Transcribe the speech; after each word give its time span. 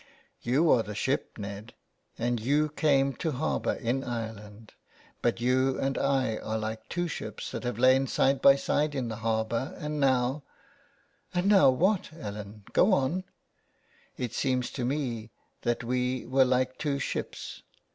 ''You 0.51 0.71
are 0.71 0.81
the 0.81 0.95
ship, 0.95 1.33
Ned, 1.37 1.75
and 2.17 2.39
you 2.39 2.69
came 2.69 3.13
to 3.17 3.33
harbour 3.33 3.75
in 3.75 4.03
Ireland. 4.03 4.73
But 5.21 5.39
you 5.39 5.77
and 5.79 5.95
I 5.95 6.37
are 6.37 6.57
like 6.57 6.89
two 6.89 7.07
ships 7.07 7.51
that 7.51 7.63
have 7.65 7.77
lain 7.77 8.07
side 8.07 8.41
by 8.41 8.55
side 8.55 8.95
in 8.95 9.09
the 9.09 9.17
harbour, 9.17 9.75
and 9.77 9.99
now 9.99 10.41
""And 11.35 11.45
now 11.49 11.69
what, 11.69 12.09
Ellen?" 12.19 12.63
Go 12.73 12.91
on!"' 12.93 13.25
It 14.17 14.33
seemed 14.33 14.63
to 14.73 14.83
me 14.83 15.29
that 15.61 15.83
we 15.83 16.25
were 16.25 16.45
like 16.45 16.79
two 16.79 16.97
ships." 16.97 17.61